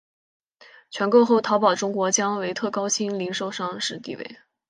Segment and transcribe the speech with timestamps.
[0.89, 4.39] 全购后淘宝中国将维持高鑫零售上市地位。